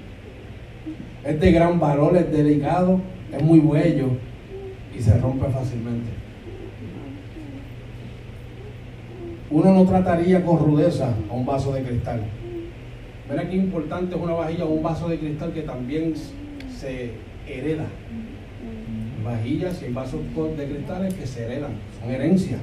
[1.24, 3.00] Es de gran valor, es delicado,
[3.36, 4.08] es muy bello
[4.98, 6.10] y se rompe fácilmente.
[9.52, 12.22] Uno no trataría con rudeza a un vaso de cristal.
[13.30, 16.14] Mira qué importante es una vajilla o un vaso de cristal que también
[16.70, 17.12] se
[17.48, 17.86] hereda.
[19.24, 20.22] Vajillas y vasos
[20.58, 22.60] de cristales que se heredan, son herencias.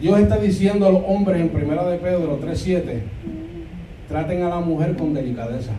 [0.00, 3.00] Dios está diciendo a los hombres en Primera de Pedro 3.7,
[4.08, 5.72] traten a la mujer con delicadeza.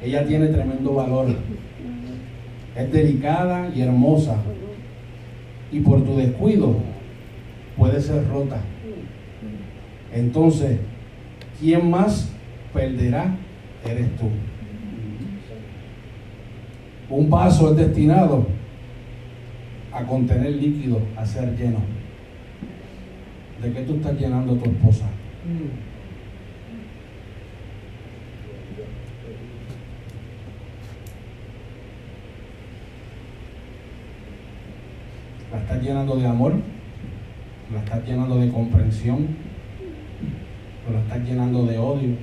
[0.00, 1.26] Ella tiene tremendo valor.
[2.76, 4.36] Es delicada y hermosa.
[5.72, 6.76] Y por tu descuido
[7.76, 8.60] puede ser rota.
[10.14, 10.78] Entonces,
[11.60, 12.30] ¿quién más
[12.72, 13.34] perderá?
[13.84, 14.28] Eres tú.
[17.10, 18.46] Un vaso es destinado
[19.92, 21.78] a contener líquido, a ser lleno.
[23.62, 25.06] ¿De qué tú estás llenando tu esposa?
[35.50, 36.52] ¿La estás llenando de amor?
[37.72, 39.47] ¿La estás llenando de comprensión?
[41.08, 42.16] ¿O la estás llenando de odio?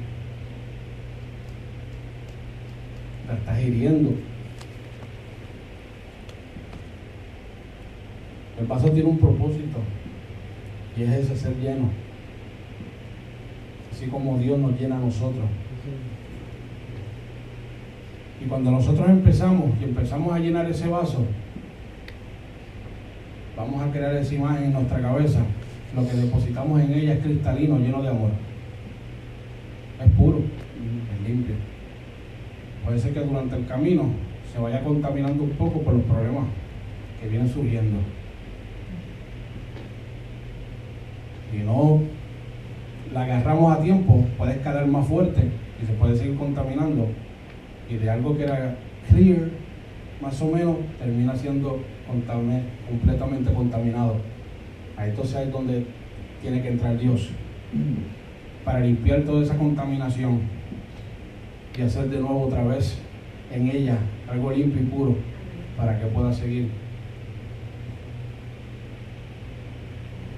[3.28, 4.14] ¿La estás hiriendo?
[8.60, 9.80] El vaso tiene un propósito
[10.96, 11.90] y es ese ser lleno.
[13.92, 15.46] Así como Dios nos llena a nosotros.
[18.44, 21.26] Y cuando nosotros empezamos y empezamos a llenar ese vaso,
[23.58, 25.40] vamos a crear esa imagen en nuestra cabeza.
[25.96, 28.32] Lo que depositamos en ella es cristalino, lleno de amor.
[30.04, 31.56] Es puro, es limpio.
[33.00, 34.06] Ser que durante el camino
[34.54, 36.46] se vaya contaminando un poco por los problemas
[37.22, 37.98] que vienen surgiendo.
[41.52, 42.02] Si no
[43.14, 45.42] la agarramos a tiempo, puede escalar más fuerte
[45.82, 47.10] y se puede seguir contaminando.
[47.90, 48.76] Y de algo que era
[49.10, 49.50] clear,
[50.22, 51.82] más o menos, termina siendo
[52.90, 54.16] completamente contaminado.
[54.96, 55.86] Ahí entonces es donde
[56.42, 57.30] tiene que entrar Dios
[58.64, 60.55] para limpiar toda esa contaminación
[61.78, 62.98] y hacer de nuevo otra vez
[63.52, 63.98] en ella
[64.30, 65.16] algo limpio y puro
[65.78, 66.70] para que pueda seguir.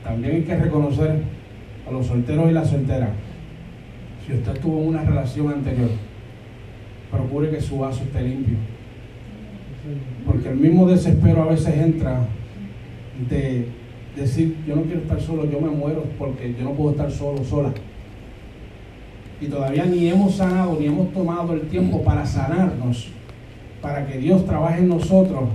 [0.04, 1.22] También hay que reconocer
[1.88, 3.10] a los solteros y las solteras.
[4.26, 5.90] Si usted tuvo una relación anterior,
[7.12, 8.58] procure que su vaso esté limpio.
[10.26, 12.26] Porque el mismo desespero a veces entra
[13.30, 13.68] de
[14.16, 17.44] decir, yo no quiero estar solo, yo me muero porque yo no puedo estar solo,
[17.44, 17.72] sola.
[19.40, 23.10] Y todavía ni hemos sanado, ni hemos tomado el tiempo para sanarnos,
[23.82, 25.50] para que Dios trabaje en nosotros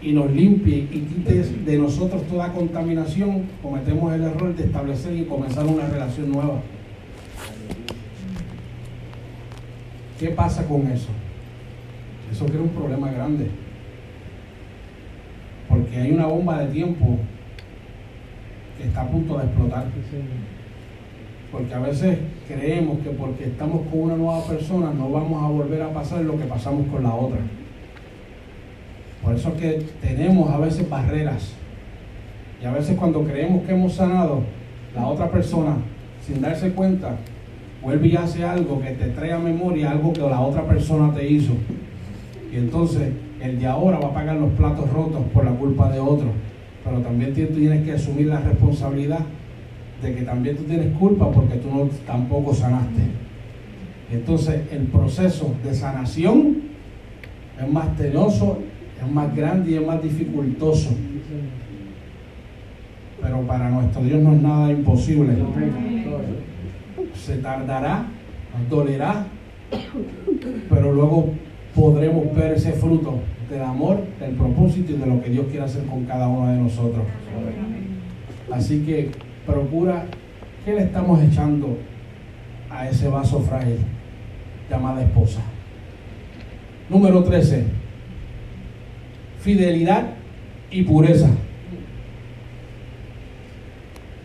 [0.00, 5.24] y nos limpie y quite de nosotros toda contaminación, cometemos el error de establecer y
[5.24, 6.60] comenzar una relación nueva.
[10.20, 11.08] ¿Qué pasa con eso?
[12.30, 13.48] Eso crea un problema grande.
[15.68, 17.18] Porque hay una bomba de tiempo
[18.76, 19.86] que está a punto de explotar.
[21.52, 25.82] Porque a veces creemos que porque estamos con una nueva persona no vamos a volver
[25.82, 27.38] a pasar lo que pasamos con la otra.
[29.22, 31.52] Por eso es que tenemos a veces barreras.
[32.62, 34.40] Y a veces cuando creemos que hemos sanado,
[34.94, 35.76] la otra persona,
[36.26, 37.16] sin darse cuenta,
[37.82, 41.28] vuelve y hace algo que te trae a memoria algo que la otra persona te
[41.30, 41.52] hizo.
[42.52, 43.12] Y entonces
[43.42, 46.28] el de ahora va a pagar los platos rotos por la culpa de otro.
[46.82, 49.20] Pero también tienes que asumir la responsabilidad
[50.02, 53.02] de que también tú tienes culpa porque tú no tampoco sanaste.
[54.12, 56.58] Entonces el proceso de sanación
[57.60, 58.58] es más tedioso,
[59.02, 60.90] es más grande y es más dificultoso.
[63.20, 65.34] Pero para nuestro Dios no es nada imposible.
[67.14, 68.06] Se tardará,
[68.70, 69.26] dolerá,
[70.70, 71.30] pero luego
[71.74, 73.18] podremos ver ese fruto
[73.50, 76.58] del amor, del propósito y de lo que Dios quiere hacer con cada uno de
[76.58, 77.04] nosotros.
[78.50, 79.10] Así que
[79.48, 80.04] procura,
[80.64, 81.78] ¿qué le estamos echando
[82.70, 83.78] a ese vaso frágil
[84.70, 85.40] llamada esposa?
[86.90, 87.64] Número 13.
[89.40, 90.10] fidelidad
[90.70, 91.30] y pureza.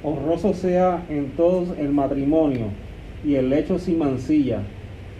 [0.03, 2.65] Honroso sea en todos el matrimonio
[3.23, 4.59] y el lecho sin mancilla,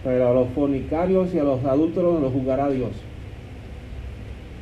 [0.02, 2.90] pero a los fornicarios y a los adúlteros los juzgará Dios.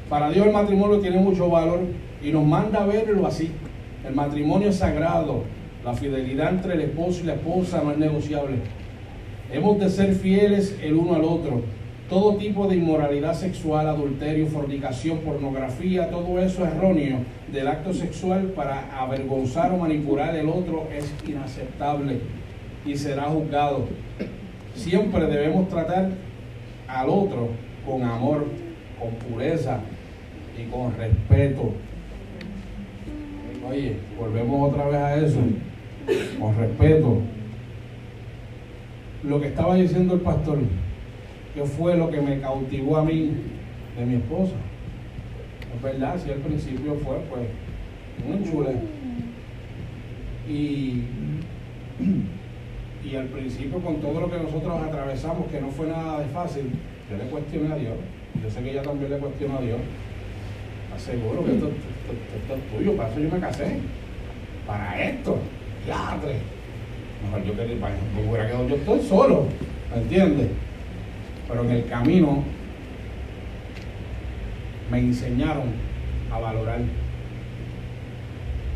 [0.09, 1.80] Para Dios el matrimonio tiene mucho valor
[2.22, 3.51] y nos manda a verlo así.
[4.07, 5.45] El matrimonio es sagrado.
[5.85, 8.57] La fidelidad entre el esposo y la esposa no es negociable.
[9.53, 11.63] Hemos de ser fieles el uno al otro.
[12.09, 17.19] Todo tipo de inmoralidad sexual, adulterio, fornicación, pornografía, todo eso erróneo
[17.51, 22.21] del acto sexual para avergonzar o manipular el otro es inaceptable
[22.85, 23.87] y será juzgado.
[24.75, 26.11] Siempre debemos tratar
[26.87, 27.49] al otro
[27.87, 28.47] con amor,
[28.99, 29.81] con pureza
[30.59, 31.73] y con respeto.
[33.73, 35.41] Oye, volvemos otra vez a eso,
[36.39, 37.23] con respeto.
[39.23, 40.59] Lo que estaba diciendo el pastor,
[41.55, 43.31] que fue lo que me cautivó a mí
[43.97, 44.57] de mi esposa.
[45.75, 47.49] Es verdad, si al principio fue pues
[48.29, 48.73] muy chula.
[50.47, 51.05] Y,
[53.11, 56.64] y al principio con todo lo que nosotros atravesamos, que no fue nada de fácil,
[57.11, 57.95] yo le cuestioné a Dios.
[58.43, 59.79] Yo sé que ella también le cuestionó a Dios.
[60.95, 63.78] Aseguro que esto, esto, es tuyo, para eso yo me casé.
[64.66, 65.38] Para esto.
[65.88, 66.36] Ladre.
[67.24, 69.47] Mejor yo quería, me hubiera quedado, yo estoy solo,
[69.95, 70.49] ¿me entiendes?
[71.49, 72.43] Pero en el camino
[74.90, 75.68] me enseñaron
[76.30, 76.80] a valorar,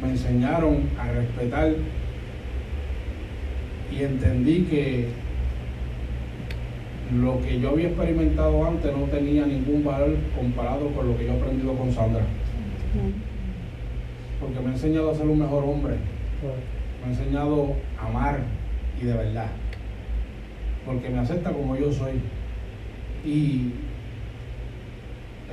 [0.02, 1.72] me enseñaron a respetar
[3.90, 5.08] y entendí que
[7.12, 11.32] lo que yo había experimentado antes no tenía ningún valor comparado con lo que yo
[11.32, 12.24] he aprendido con Sandra.
[14.40, 15.94] Porque me ha enseñado a ser un mejor hombre.
[17.00, 18.40] Me ha enseñado a amar
[19.00, 19.48] y de verdad.
[20.84, 22.20] Porque me acepta como yo soy.
[23.24, 23.72] Y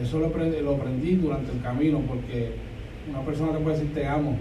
[0.01, 2.54] eso lo aprendí, lo aprendí durante el camino porque
[3.10, 4.38] una persona te puede decir te amo,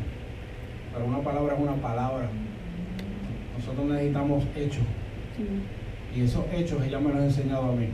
[0.92, 2.28] pero una palabra es una palabra.
[3.58, 4.84] Nosotros necesitamos hechos.
[6.14, 7.86] Y esos hechos ella me los ha enseñado a mí.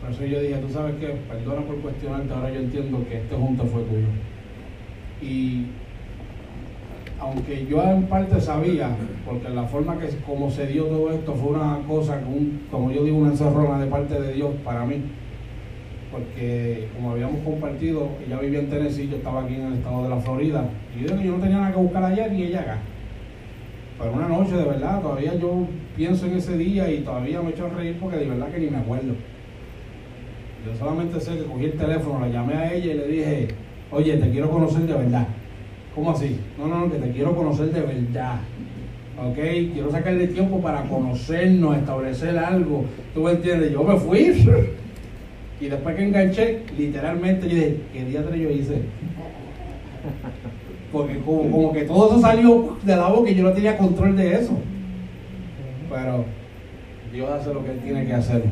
[0.00, 3.36] Por eso yo dije, tú sabes qué, perdona por cuestionarte, ahora yo entiendo que este
[3.36, 4.06] junto fue tuyo.
[5.22, 5.66] Y
[7.20, 8.88] aunque yo en parte sabía,
[9.26, 12.20] porque la forma que como se dio todo esto fue una cosa,
[12.70, 15.02] como yo digo, una encerrona de parte de Dios para mí.
[16.10, 20.08] Porque como habíamos compartido, ella vivía en Tennessee, yo estaba aquí en el estado de
[20.08, 20.64] la Florida.
[20.96, 22.78] Y yo yo no tenía nada que buscar allá ni ella acá.
[24.00, 27.66] Pero una noche de verdad, todavía yo pienso en ese día y todavía me echo
[27.66, 29.12] a reír porque de verdad que ni me acuerdo.
[30.64, 33.48] Yo solamente sé que cogí el teléfono, la llamé a ella y le dije,
[33.90, 35.28] oye, te quiero conocer de verdad.
[35.94, 36.38] ¿Cómo así?
[36.58, 38.40] No, no, no, que te quiero conocer de verdad.
[39.22, 39.36] ¿Ok?
[39.74, 42.86] Quiero sacarle tiempo para conocernos, establecer algo.
[43.12, 43.70] ¿Tú me entiendes?
[43.72, 44.46] Yo me fui.
[45.60, 48.80] Y después que enganché, literalmente yo dije, ¿qué día yo hice?
[50.92, 54.16] Porque como, como, que todo eso salió de la boca y yo no tenía control
[54.16, 54.52] de eso.
[55.88, 56.24] Pero
[57.12, 58.42] Dios hace lo que Él tiene que hacer.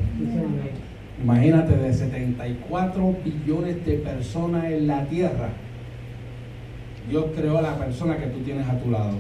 [1.22, 5.49] Imagínate, de 74 billones de personas en la tierra,
[7.09, 9.14] Dios creó a la persona que tú tienes a tu lado.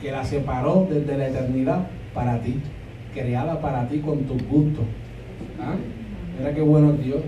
[0.00, 2.60] Que la separó desde la eternidad para ti.
[3.14, 4.84] Creada para ti con tus gustos.
[5.60, 5.74] ¿Ah?
[6.38, 7.20] Mira qué bueno Dios.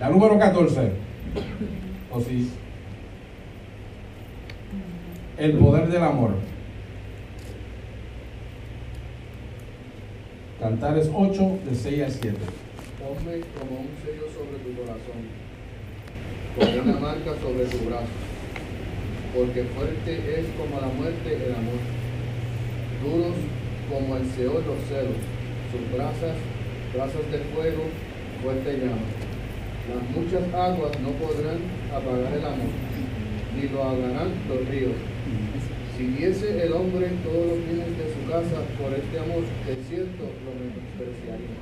[0.00, 0.92] La número 14.
[2.10, 2.50] O sí.
[5.36, 6.30] El poder del amor.
[10.58, 12.36] Cantares 8, de 6 a 7.
[12.98, 15.20] Ponme como un sello sobre tu corazón,
[16.58, 18.06] como una marca sobre tu brazo,
[19.34, 21.80] porque fuerte es como la muerte el amor,
[23.02, 23.36] duros
[23.90, 25.16] como el Seol los celos,
[25.72, 26.36] sus brasas,
[26.94, 27.84] brasas de fuego,
[28.42, 29.29] fuerte llama.
[29.90, 31.58] Las muchas aguas no podrán
[31.90, 32.70] apagar el amor,
[33.56, 34.92] ni lo ahogarán los ríos.
[35.96, 40.22] Si diese el hombre todos los bienes de su casa por este amor, es cierto,
[40.44, 41.58] lo menospreciaría.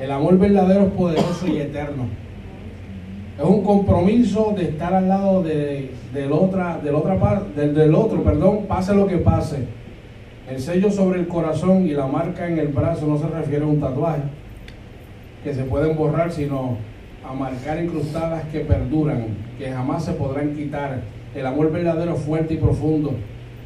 [0.00, 2.08] El amor verdadero es poderoso y eterno.
[3.38, 8.22] Es un compromiso de estar al lado de, del, otra, del, otra, del, del otro,
[8.24, 9.64] perdón, pase lo que pase.
[10.50, 13.68] El sello sobre el corazón y la marca en el brazo no se refiere a
[13.68, 14.22] un tatuaje
[15.44, 16.76] que se pueden borrar, sino
[17.24, 19.26] a marcar incrustadas que perduran,
[19.58, 21.02] que jamás se podrán quitar.
[21.34, 23.14] El amor verdadero, fuerte y profundo,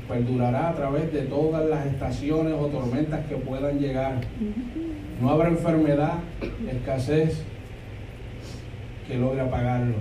[0.08, 4.20] perdurará a través de todas las estaciones o tormentas que puedan llegar.
[5.20, 6.14] No habrá enfermedad,
[6.70, 7.42] escasez
[9.08, 9.96] que logre apagarlo.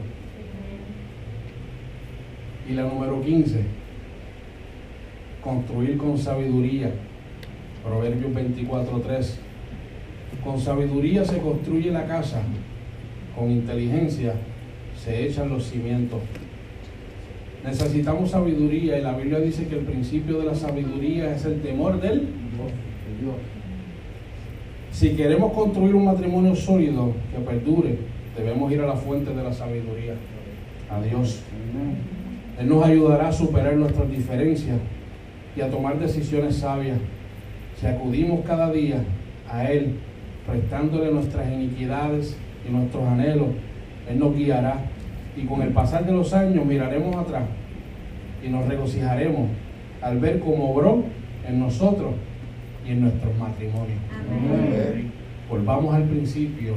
[2.70, 3.62] Y la número 15,
[5.42, 6.92] construir con sabiduría.
[7.84, 9.40] Proverbios 24:3.
[10.44, 12.42] Con sabiduría se construye la casa,
[13.36, 14.34] con inteligencia
[14.98, 16.20] se echan los cimientos.
[17.64, 22.00] Necesitamos sabiduría y la Biblia dice que el principio de la sabiduría es el temor
[22.00, 22.20] del
[23.20, 23.36] Dios.
[24.92, 27.98] Si queremos construir un matrimonio sólido que perdure,
[28.38, 30.14] debemos ir a la fuente de la sabiduría,
[30.90, 31.42] a Dios.
[32.60, 34.78] Él nos ayudará a superar nuestras diferencias
[35.56, 37.00] y a tomar decisiones sabias.
[37.80, 39.04] Si acudimos cada día
[39.50, 39.96] a Él,
[40.48, 42.38] prestándole nuestras iniquidades
[42.68, 43.48] y nuestros anhelos,
[44.10, 44.80] Él nos guiará.
[45.38, 47.44] Y con el pasar de los años miraremos atrás
[48.44, 49.50] y nos regocijaremos
[50.02, 51.04] al ver cómo obró
[51.48, 52.14] en nosotros
[52.88, 54.00] y en nuestros matrimonios.
[54.12, 55.12] Amén.
[55.50, 56.76] Volvamos al principio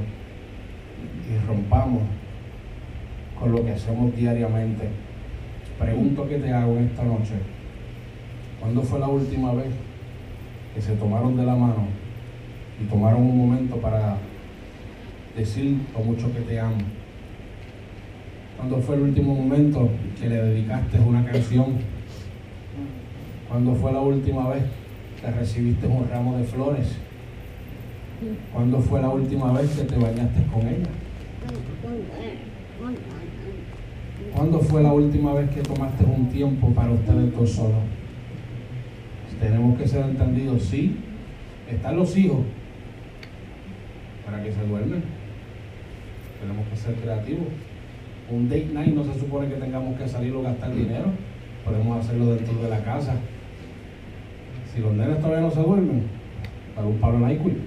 [1.29, 2.03] y rompamos
[3.39, 4.89] con lo que hacemos diariamente.
[5.79, 7.35] Pregunto que te hago en esta noche.
[8.61, 9.69] ¿Cuándo fue la última vez
[10.75, 11.87] que se tomaron de la mano
[12.81, 14.17] y tomaron un momento para
[15.39, 16.79] decir lo mucho que te amo?
[18.57, 19.89] ¿Cuándo fue el último momento
[20.21, 21.77] que le dedicaste una canción?
[23.49, 24.65] ¿Cuándo fue la última vez
[25.21, 26.97] que recibiste un ramo de flores?
[28.53, 30.89] ¿Cuándo fue la última vez que te bañaste con ella?
[34.35, 37.85] ¿Cuándo fue la última vez que tomaste un tiempo para ustedes dos solos?
[39.41, 40.97] Tenemos que ser entendidos, sí.
[41.71, 42.41] Están los hijos
[44.25, 45.18] para que se duermen.
[46.41, 47.49] Tenemos que ser creativos.
[48.31, 51.07] Un date night no se supone que tengamos que salir o gastar dinero.
[51.65, 53.15] Podemos hacerlo dentro de la casa.
[54.73, 56.03] Si los nenes todavía no se duermen,
[56.75, 57.63] para un palo en NyQuil.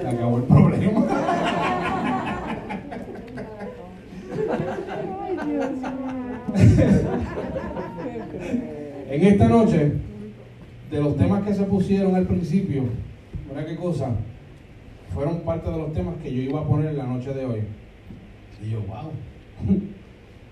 [0.00, 1.04] Se acabó el problema.
[9.18, 9.94] En esta noche,
[10.92, 12.84] de los temas que se pusieron al principio,
[13.48, 14.10] ¿verdad qué cosa?
[15.12, 17.62] Fueron parte de los temas que yo iba a poner en la noche de hoy.
[18.62, 19.10] Y yo, wow,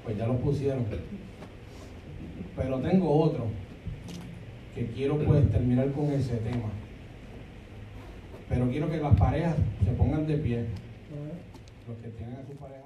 [0.05, 0.85] pues ya los pusieron.
[2.57, 3.45] Pero tengo otro
[4.75, 6.71] que quiero pues terminar con ese tema.
[8.49, 9.55] Pero quiero que las parejas
[9.85, 10.65] se pongan de pie.
[11.87, 12.86] Los que tienen a su pareja.